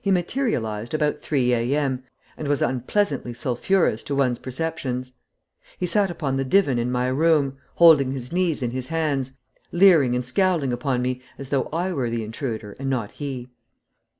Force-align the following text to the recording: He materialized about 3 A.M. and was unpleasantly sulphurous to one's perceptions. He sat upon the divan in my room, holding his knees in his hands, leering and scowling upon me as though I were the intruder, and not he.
He 0.00 0.10
materialized 0.10 0.92
about 0.92 1.18
3 1.20 1.54
A.M. 1.54 2.02
and 2.36 2.48
was 2.48 2.60
unpleasantly 2.60 3.32
sulphurous 3.32 4.02
to 4.02 4.14
one's 4.16 4.40
perceptions. 4.40 5.12
He 5.78 5.86
sat 5.86 6.10
upon 6.10 6.36
the 6.36 6.44
divan 6.44 6.80
in 6.80 6.90
my 6.90 7.06
room, 7.06 7.58
holding 7.76 8.10
his 8.10 8.32
knees 8.32 8.60
in 8.60 8.72
his 8.72 8.88
hands, 8.88 9.38
leering 9.70 10.16
and 10.16 10.24
scowling 10.24 10.72
upon 10.72 11.00
me 11.00 11.22
as 11.38 11.50
though 11.50 11.66
I 11.72 11.92
were 11.92 12.10
the 12.10 12.24
intruder, 12.24 12.74
and 12.80 12.90
not 12.90 13.12
he. 13.12 13.50